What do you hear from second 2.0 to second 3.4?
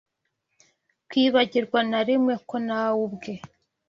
rimwe ko na we ubwe